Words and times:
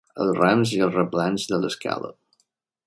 Els 0.23 0.31
rams 0.37 0.71
i 0.77 0.81
els 0.85 0.97
replans 1.01 1.47
de 1.53 1.61
l'escala. 1.65 2.13